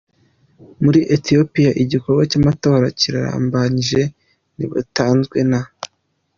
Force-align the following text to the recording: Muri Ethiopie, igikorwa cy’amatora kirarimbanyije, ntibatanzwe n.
Muri 0.83 0.99
Ethiopie, 1.15 1.69
igikorwa 1.83 2.23
cy’amatora 2.29 2.85
kirarimbanyije, 2.99 4.01
ntibatanzwe 4.55 5.37
n. 5.49 5.51